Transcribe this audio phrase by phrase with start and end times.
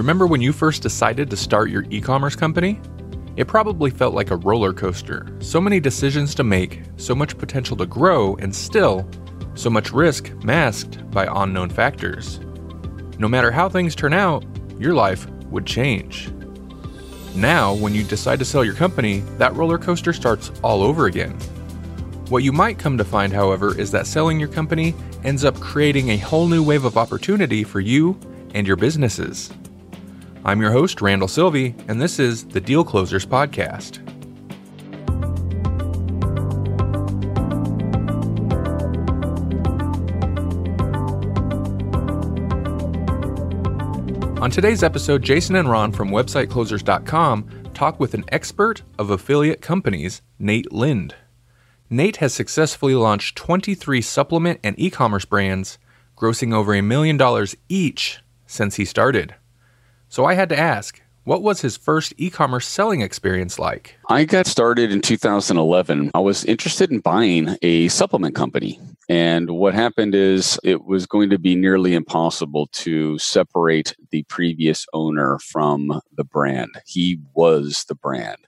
[0.00, 2.80] Remember when you first decided to start your e commerce company?
[3.36, 5.28] It probably felt like a roller coaster.
[5.40, 9.06] So many decisions to make, so much potential to grow, and still,
[9.54, 12.40] so much risk masked by unknown factors.
[13.18, 14.42] No matter how things turn out,
[14.78, 16.30] your life would change.
[17.34, 21.32] Now, when you decide to sell your company, that roller coaster starts all over again.
[22.30, 24.94] What you might come to find, however, is that selling your company
[25.24, 28.18] ends up creating a whole new wave of opportunity for you
[28.54, 29.50] and your businesses.
[30.42, 33.98] I'm your host, Randall Sylvie, and this is the Deal Closers Podcast.
[44.40, 50.22] On today's episode, Jason and Ron from WebsiteClosers.com talk with an expert of affiliate companies,
[50.38, 51.14] Nate Lind.
[51.90, 55.78] Nate has successfully launched 23 supplement and e commerce brands,
[56.16, 59.34] grossing over a million dollars each since he started.
[60.10, 63.96] So I had to ask, what was his first e commerce selling experience like?
[64.08, 66.10] I got started in 2011.
[66.12, 68.80] I was interested in buying a supplement company.
[69.08, 74.84] And what happened is it was going to be nearly impossible to separate the previous
[74.92, 76.70] owner from the brand.
[76.86, 78.38] He was the brand.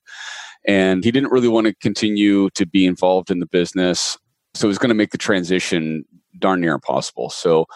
[0.66, 4.18] And he didn't really want to continue to be involved in the business.
[4.54, 6.04] So it was going to make the transition
[6.40, 7.30] darn near impossible.
[7.30, 7.66] So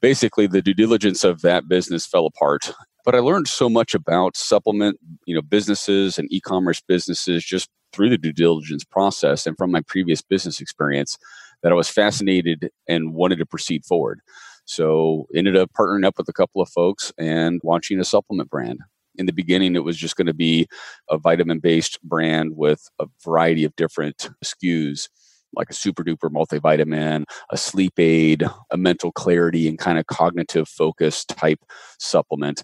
[0.00, 2.72] basically, the due diligence of that business fell apart
[3.04, 8.10] but I learned so much about supplement, you know, businesses and e-commerce businesses just through
[8.10, 11.18] the due diligence process and from my previous business experience
[11.62, 14.20] that I was fascinated and wanted to proceed forward.
[14.64, 18.78] So ended up partnering up with a couple of folks and launching a supplement brand.
[19.16, 20.66] In the beginning, it was just going to be
[21.10, 25.08] a vitamin based brand with a variety of different SKUs
[25.54, 30.68] like a super duper multivitamin, a sleep aid, a mental clarity and kind of cognitive
[30.68, 31.60] focus type
[31.98, 32.62] supplement.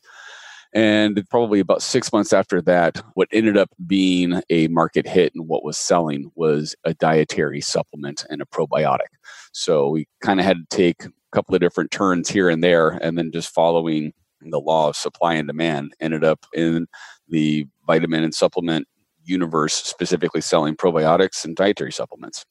[0.75, 5.49] And probably about six months after that, what ended up being a market hit and
[5.49, 9.09] what was selling was a dietary supplement and a probiotic.
[9.53, 12.91] So we kind of had to take a couple of different turns here and there,
[12.91, 14.13] and then just following
[14.43, 16.87] the law of supply and demand, ended up in
[17.29, 18.87] the vitamin and supplement
[19.25, 22.45] universe, specifically selling probiotics and dietary supplements.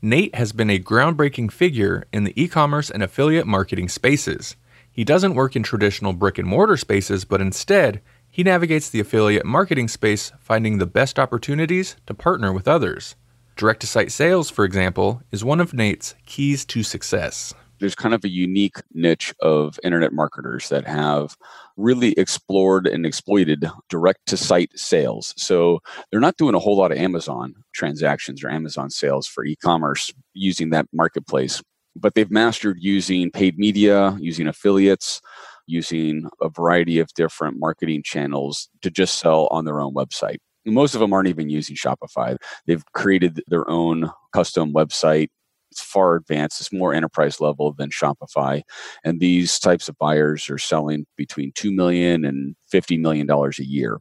[0.00, 4.56] Nate has been a groundbreaking figure in the e commerce and affiliate marketing spaces.
[4.98, 9.46] He doesn't work in traditional brick and mortar spaces, but instead, he navigates the affiliate
[9.46, 13.14] marketing space, finding the best opportunities to partner with others.
[13.54, 17.54] Direct to site sales, for example, is one of Nate's keys to success.
[17.78, 21.36] There's kind of a unique niche of internet marketers that have
[21.76, 25.32] really explored and exploited direct to site sales.
[25.36, 25.78] So
[26.10, 30.12] they're not doing a whole lot of Amazon transactions or Amazon sales for e commerce
[30.34, 31.62] using that marketplace
[32.00, 35.20] but they've mastered using paid media, using affiliates,
[35.66, 40.38] using a variety of different marketing channels to just sell on their own website.
[40.66, 42.36] Most of them aren't even using Shopify.
[42.66, 45.28] They've created their own custom website.
[45.70, 46.60] It's far advanced.
[46.60, 48.62] It's more enterprise level than Shopify.
[49.04, 53.98] And these types of buyers are selling between $2 million and $50 million a year.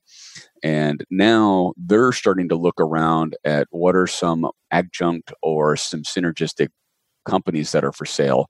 [0.64, 6.69] And now they're starting to look around at what are some adjunct or some synergistic
[7.28, 8.50] companies that are for sale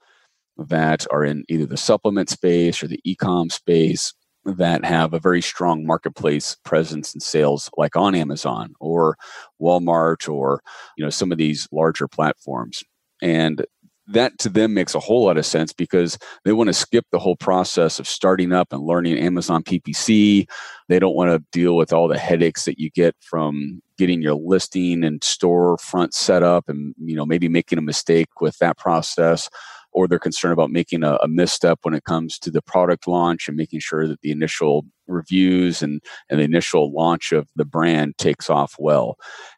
[0.58, 4.14] that are in either the supplement space or the e-com space
[4.46, 9.18] that have a very strong marketplace presence and sales like on Amazon or
[9.62, 10.62] Walmart or
[10.98, 12.84] you know some of these larger platforms.
[13.22, 13.66] And
[14.07, 17.19] that to them makes a whole lot of sense because they want to skip the
[17.19, 20.47] whole process of starting up and learning Amazon PPC.
[20.88, 24.35] They don't want to deal with all the headaches that you get from getting your
[24.35, 29.50] listing and storefront set up and you know maybe making a mistake with that process
[29.91, 33.47] or they're concerned about making a, a, misstep when it comes to the product launch
[33.47, 38.18] and making sure that the initial reviews and, and the initial launch of the brand
[38.18, 39.18] takes off well.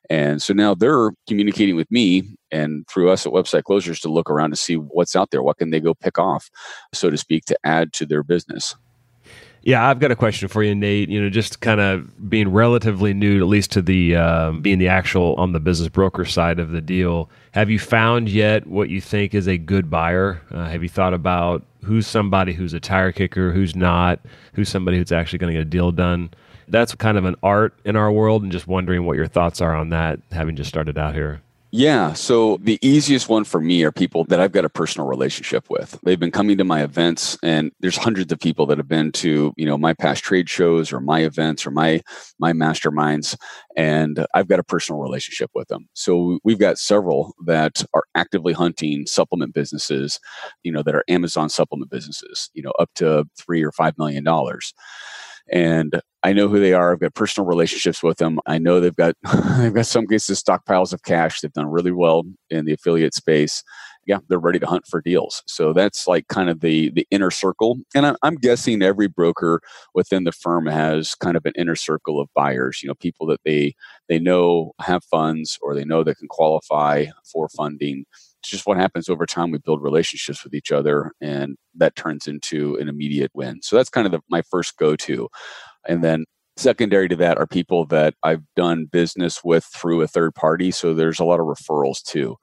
[0.09, 4.29] And so now they're communicating with me and through us at Website Closers to look
[4.29, 5.43] around to see what's out there.
[5.43, 6.49] What can they go pick off,
[6.93, 8.75] so to speak, to add to their business?
[9.61, 11.09] Yeah, I've got a question for you, Nate.
[11.09, 14.87] You know, just kind of being relatively new, at least to the uh, being the
[14.87, 17.29] actual on the business broker side of the deal.
[17.51, 20.41] Have you found yet what you think is a good buyer?
[20.51, 24.19] Uh, have you thought about who's somebody who's a tire kicker, who's not,
[24.53, 26.29] who's somebody who's actually going to get a deal done?
[26.69, 29.75] That's kind of an art in our world, and just wondering what your thoughts are
[29.75, 31.41] on that, having just started out here.
[31.71, 32.13] Yeah.
[32.13, 35.99] So the easiest one for me are people that I've got a personal relationship with.
[36.03, 39.53] They've been coming to my events and there's hundreds of people that have been to,
[39.55, 42.01] you know, my past trade shows or my events or my
[42.39, 43.37] my masterminds
[43.77, 45.87] and I've got a personal relationship with them.
[45.93, 50.19] So we've got several that are actively hunting supplement businesses,
[50.63, 54.23] you know, that are Amazon supplement businesses, you know, up to 3 or 5 million
[54.23, 54.73] dollars
[55.51, 56.91] and I know who they are.
[56.91, 58.39] I've got personal relationships with them.
[58.45, 59.15] I know they've got
[59.57, 61.41] they've got some cases stockpiles of cash.
[61.41, 63.63] They've done really well in the affiliate space.
[64.05, 65.43] Yeah, they're ready to hunt for deals.
[65.45, 67.77] So that's like kind of the the inner circle.
[67.95, 69.61] And I'm, I'm guessing every broker
[69.93, 72.81] within the firm has kind of an inner circle of buyers.
[72.83, 73.73] You know, people that they
[74.09, 78.05] they know have funds or they know that can qualify for funding
[78.43, 79.51] just what happens over time.
[79.51, 83.61] We build relationships with each other, and that turns into an immediate win.
[83.61, 85.29] So that's kind of the, my first go to.
[85.87, 86.25] And then
[86.57, 90.71] secondary to that are people that I've done business with through a third party.
[90.71, 92.35] So there's a lot of referrals too.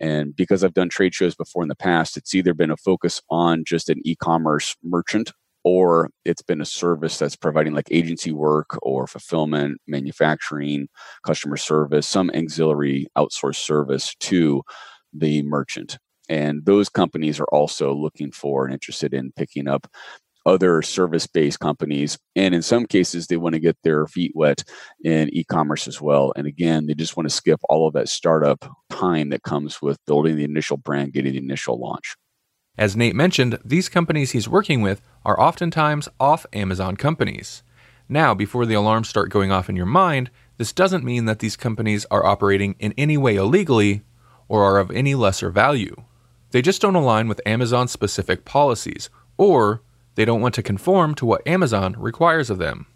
[0.00, 3.20] And because I've done trade shows before in the past, it's either been a focus
[3.30, 5.32] on just an e commerce merchant
[5.64, 10.88] or it's been a service that's providing like agency work or fulfillment, manufacturing,
[11.26, 14.62] customer service, some auxiliary outsourced service to
[15.14, 15.98] the merchant.
[16.28, 19.86] And those companies are also looking for and interested in picking up
[20.46, 22.18] other service based companies.
[22.36, 24.64] And in some cases, they want to get their feet wet
[25.02, 26.32] in e commerce as well.
[26.36, 29.98] And again, they just want to skip all of that startup time that comes with
[30.06, 32.16] building the initial brand, getting the initial launch.
[32.76, 37.62] As Nate mentioned, these companies he's working with are oftentimes off Amazon companies.
[38.08, 41.56] Now, before the alarms start going off in your mind, this doesn't mean that these
[41.56, 44.02] companies are operating in any way illegally
[44.48, 45.96] or are of any lesser value.
[46.50, 49.82] They just don't align with Amazon specific policies, or
[50.14, 52.86] they don't want to conform to what Amazon requires of them.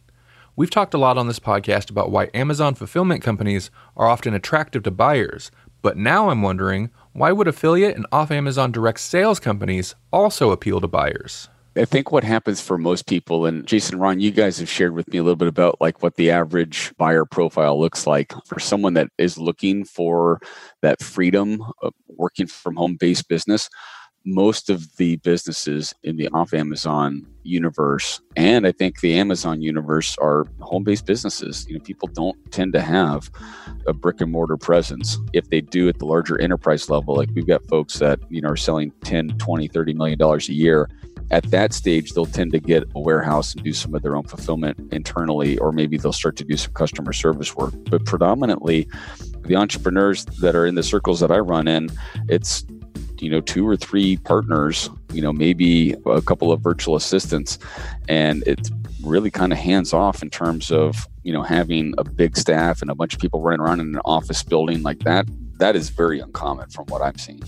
[0.54, 4.82] We've talked a lot on this podcast about why Amazon fulfillment companies are often attractive
[4.84, 5.50] to buyers,
[5.82, 10.80] but now I'm wondering why would affiliate and off Amazon direct sales companies also appeal
[10.80, 11.48] to buyers?
[11.76, 15.08] I think what happens for most people, and Jason Ron, you guys have shared with
[15.12, 18.94] me a little bit about like what the average buyer profile looks like for someone
[18.94, 20.40] that is looking for
[20.82, 23.68] that freedom of working from home based business
[24.24, 30.16] most of the businesses in the off Amazon universe and I think the Amazon universe
[30.18, 31.66] are home based businesses.
[31.66, 33.30] You know, people don't tend to have
[33.86, 35.16] a brick and mortar presence.
[35.32, 38.50] If they do at the larger enterprise level, like we've got folks that, you know,
[38.50, 40.88] are selling 10, 20, 30 million dollars a year.
[41.30, 44.24] At that stage, they'll tend to get a warehouse and do some of their own
[44.24, 47.74] fulfillment internally, or maybe they'll start to do some customer service work.
[47.90, 48.88] But predominantly,
[49.42, 51.90] the entrepreneurs that are in the circles that I run in,
[52.28, 52.64] it's
[53.20, 57.58] you know two or three partners you know maybe a couple of virtual assistants
[58.08, 58.70] and it's
[59.02, 62.90] really kind of hands off in terms of you know having a big staff and
[62.90, 65.26] a bunch of people running around in an office building like that
[65.58, 67.42] that is very uncommon from what i'm seeing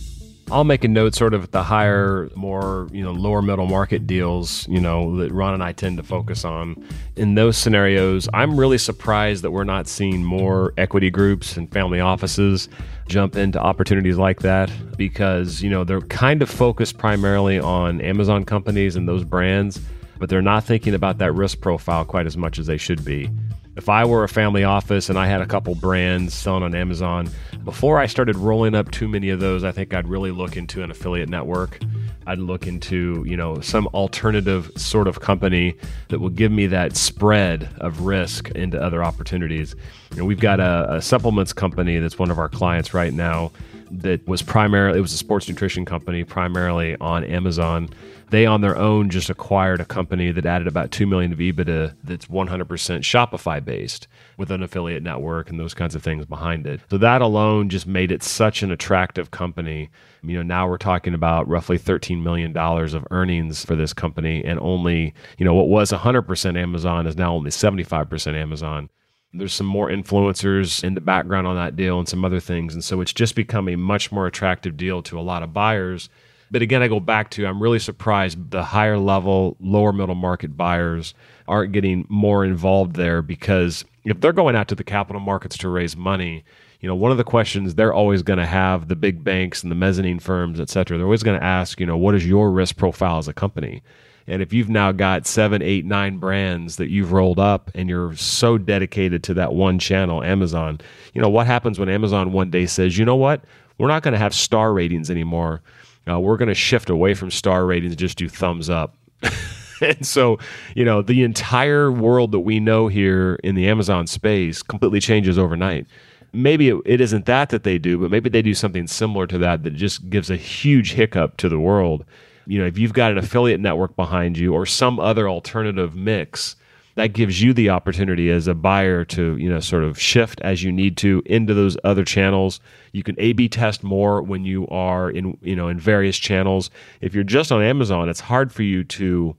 [0.53, 4.67] I'll make a note sort of the higher, more, you know, lower middle market deals,
[4.69, 6.85] you know, that Ron and I tend to focus on.
[7.15, 12.01] In those scenarios, I'm really surprised that we're not seeing more equity groups and family
[12.01, 12.69] offices
[13.07, 18.45] jump into opportunities like that because, you know, they're kind of focused primarily on Amazon
[18.45, 19.81] companies and those brands,
[20.19, 23.31] but they're not thinking about that risk profile quite as much as they should be
[23.77, 27.31] if I were a family office and I had a couple brands selling on Amazon,
[27.65, 30.83] before I started rolling up too many of those, I think I'd really look into
[30.83, 31.79] an affiliate network.
[32.27, 35.77] I'd look into, you know, some alternative sort of company
[36.09, 39.75] that will give me that spread of risk into other opportunities.
[40.13, 43.53] You know, we've got a, a supplements company that's one of our clients right now
[43.91, 47.89] that was primarily it was a sports nutrition company primarily on Amazon
[48.31, 51.97] they on their own just acquired a company that added about 2 million of EBITDA
[52.05, 54.07] that's 100% Shopify based
[54.39, 56.81] with an affiliate network and those kinds of things behind it.
[56.91, 59.91] So that alone just made it such an attractive company.
[60.23, 64.45] You know, now we're talking about roughly 13 million dollars of earnings for this company
[64.45, 68.89] and only, you know, what was 100% Amazon is now only 75% Amazon.
[69.33, 72.75] There's some more influencers in the background on that deal and some other things.
[72.75, 76.09] And so it's just become a much more attractive deal to a lot of buyers
[76.51, 80.57] but again, I go back to I'm really surprised the higher level, lower middle market
[80.57, 81.15] buyers
[81.47, 85.69] aren't getting more involved there because if they're going out to the capital markets to
[85.69, 86.45] raise money,
[86.81, 89.71] you know, one of the questions they're always going to have the big banks and
[89.71, 92.51] the mezzanine firms, et cetera, they're always going to ask, you know, what is your
[92.51, 93.83] risk profile as a company?
[94.31, 98.15] And if you've now got seven, eight, nine brands that you've rolled up and you're
[98.17, 100.81] so dedicated to that one channel, Amazon,
[101.13, 103.43] you know, what happens when Amazon one day says, you know what,
[103.77, 105.63] we're not going to have star ratings anymore
[106.09, 108.97] uh, we're going to shift away from star ratings and just do thumbs up.
[109.81, 110.39] and so,
[110.75, 115.39] you know, the entire world that we know here in the Amazon space completely changes
[115.39, 115.87] overnight.
[116.33, 119.39] Maybe it, it isn't that that they do, but maybe they do something similar to
[119.39, 122.05] that that just gives a huge hiccup to the world.
[122.51, 126.57] You know, if you've got an affiliate network behind you or some other alternative mix,
[126.97, 130.63] that gives you the opportunity as a buyer to you know sort of shift as
[130.63, 132.61] you need to into those other channels.
[132.93, 136.71] You can a b test more when you are in you know in various channels.
[137.01, 139.37] If you're just on amazon it's hard for you to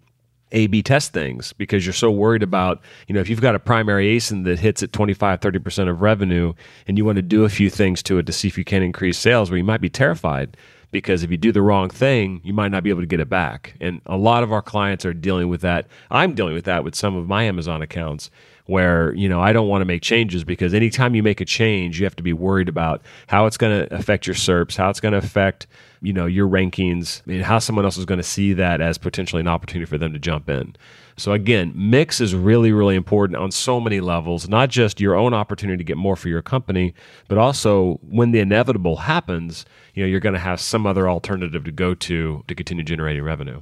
[0.53, 3.59] A B test things because you're so worried about, you know, if you've got a
[3.59, 6.53] primary ASIN that hits at 25, 30% of revenue
[6.87, 8.83] and you want to do a few things to it to see if you can
[8.83, 10.57] increase sales, where you might be terrified
[10.91, 13.29] because if you do the wrong thing, you might not be able to get it
[13.29, 13.75] back.
[13.79, 15.87] And a lot of our clients are dealing with that.
[16.09, 18.29] I'm dealing with that with some of my Amazon accounts
[18.65, 21.99] where, you know, I don't want to make changes because anytime you make a change,
[21.99, 24.99] you have to be worried about how it's going to affect your SERPs, how it's
[24.99, 25.67] going to affect,
[26.01, 29.39] you know, your rankings, and how someone else is going to see that as potentially
[29.39, 30.75] an opportunity for them to jump in.
[31.21, 35.35] So again, mix is really, really important on so many levels, not just your own
[35.35, 36.95] opportunity to get more for your company,
[37.27, 39.63] but also when the inevitable happens,
[39.93, 43.21] you know, you're going to have some other alternative to go to to continue generating
[43.21, 43.61] revenue.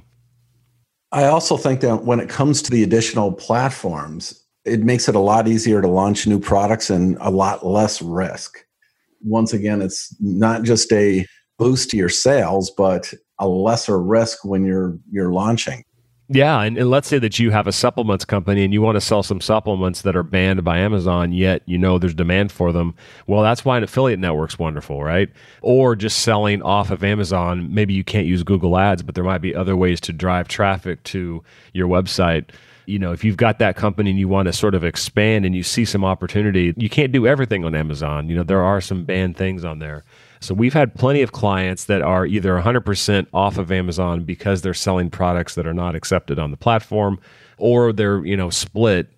[1.12, 5.20] I also think that when it comes to the additional platforms, it makes it a
[5.20, 8.64] lot easier to launch new products and a lot less risk.
[9.20, 11.26] Once again, it's not just a
[11.58, 15.84] boost to your sales, but a lesser risk when you're you're launching.
[16.32, 19.00] Yeah, and, and, let's say that you have a supplements company and you want to
[19.00, 22.94] sell some supplements that are banned by Amazon, yet you know there's demand for them.
[23.26, 25.28] Well, that's why an affiliate network's wonderful, right?
[25.60, 27.74] Or just selling off of Amazon.
[27.74, 31.02] Maybe you can't use Google Ads, but there might be other ways to drive traffic
[31.04, 32.50] to your website.
[32.90, 35.54] You know, if you've got that company and you want to sort of expand and
[35.54, 38.28] you see some opportunity, you can't do everything on Amazon.
[38.28, 40.04] You know, there are some banned things on there.
[40.40, 44.74] So we've had plenty of clients that are either 100% off of Amazon because they're
[44.74, 47.20] selling products that are not accepted on the platform
[47.58, 49.08] or they're, you know, split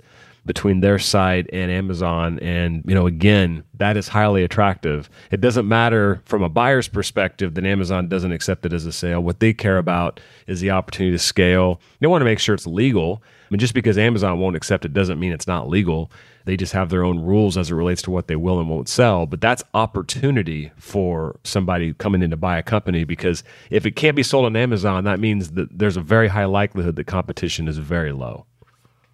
[0.44, 5.08] between their site and Amazon and you know again that is highly attractive.
[5.30, 9.20] It doesn't matter from a buyer's perspective that Amazon doesn't accept it as a sale.
[9.20, 11.80] What they care about is the opportunity to scale.
[12.00, 13.22] They want to make sure it's legal.
[13.24, 16.10] I mean just because Amazon won't accept it doesn't mean it's not legal.
[16.44, 18.88] They just have their own rules as it relates to what they will and won't
[18.88, 19.26] sell.
[19.26, 24.16] But that's opportunity for somebody coming in to buy a company because if it can't
[24.16, 27.78] be sold on Amazon, that means that there's a very high likelihood that competition is
[27.78, 28.46] very low.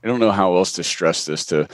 [0.02, 1.66] I don't know how else to stress this to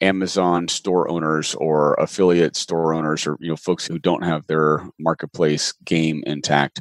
[0.00, 4.88] Amazon store owners or affiliate store owners or you know folks who don't have their
[4.98, 6.80] marketplace game intact.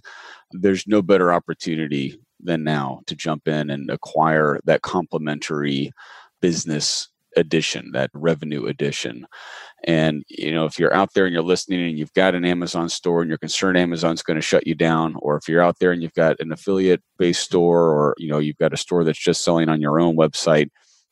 [0.51, 5.91] There's no better opportunity than now to jump in and acquire that complementary
[6.41, 9.27] business addition, that revenue addition.
[9.83, 12.89] And you know, if you're out there and you're listening and you've got an Amazon
[12.89, 15.91] store and you're concerned Amazon's going to shut you down, or if you're out there
[15.91, 19.43] and you've got an affiliate-based store, or you know, you've got a store that's just
[19.43, 20.69] selling on your own website,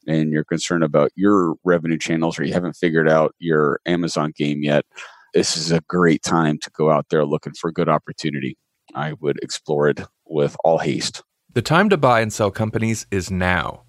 [0.07, 4.63] and you're concerned about your revenue channels, or you haven't figured out your Amazon game
[4.63, 4.85] yet,
[5.33, 8.57] this is a great time to go out there looking for a good opportunity.
[8.93, 11.23] I would explore it with all haste.
[11.53, 13.83] The time to buy and sell companies is now.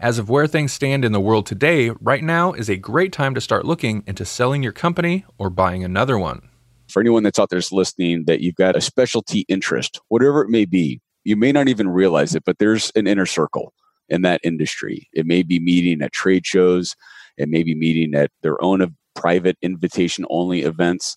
[0.00, 3.34] As of where things stand in the world today, right now is a great time
[3.34, 6.48] to start looking into selling your company or buying another one.
[6.88, 10.50] For anyone that's out there that's listening, that you've got a specialty interest, whatever it
[10.50, 13.74] may be, you may not even realize it, but there's an inner circle
[14.08, 15.08] in that industry.
[15.12, 16.96] It may be meeting at trade shows,
[17.36, 21.16] it may be meeting at their own private invitation only events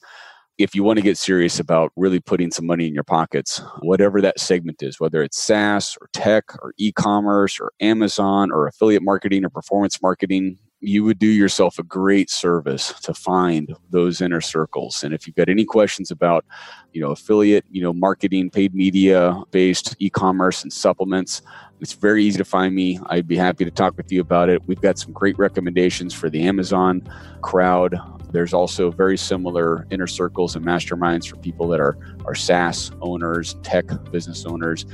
[0.62, 4.22] if you want to get serious about really putting some money in your pockets, whatever
[4.22, 9.02] that segment is, whether it's SaaS or tech or e commerce or Amazon or affiliate
[9.02, 14.42] marketing or performance marketing, you would do yourself a great service to find those inner
[14.42, 15.04] circles.
[15.04, 16.44] And if you've got any questions about,
[16.92, 21.44] you know, affiliate, you know, marketing, paid media based e-commerce and supplements,
[21.80, 23.00] it's very easy to find me.
[23.08, 24.62] I'd be happy to talk with you about it.
[24.68, 27.08] We've got some great recommendations for the Amazon
[27.42, 27.96] crowd.
[28.32, 33.56] There's also very similar inner circles and masterminds for people that are, are SaaS owners,
[33.62, 34.86] tech business owners.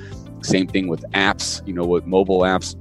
[0.42, 2.76] Same thing with apps, you know, with mobile apps.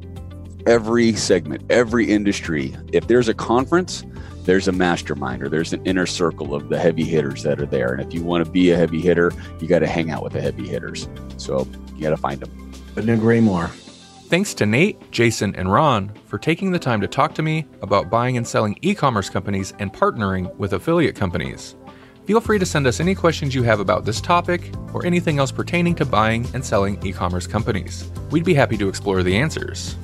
[0.67, 4.05] Every segment, every industry, if there's a conference,
[4.47, 7.93] there's a mastermind or there's an inner circle of the heavy hitters that are there.
[7.93, 10.33] And if you want to be a heavy hitter, you got to hang out with
[10.33, 11.09] the heavy hitters.
[11.37, 12.73] So you got to find them.
[12.97, 13.69] Couldn't agree more.
[14.29, 18.11] Thanks to Nate, Jason, and Ron for taking the time to talk to me about
[18.11, 21.77] buying and selling e commerce companies and partnering with affiliate companies.
[22.25, 25.53] Feel free to send us any questions you have about this topic or anything else
[25.53, 28.11] pertaining to buying and selling e commerce companies.
[28.33, 29.97] We'd be happy to explore the answers.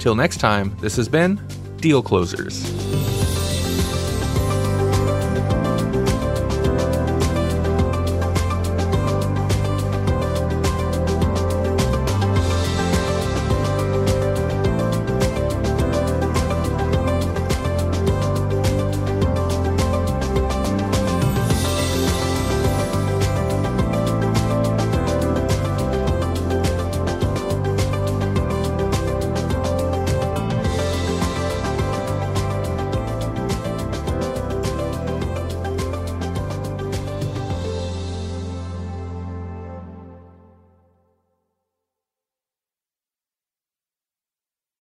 [0.00, 1.38] Till next time, this has been
[1.76, 2.64] Deal Closers.